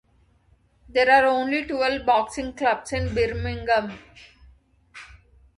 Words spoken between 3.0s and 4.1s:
Birmingham.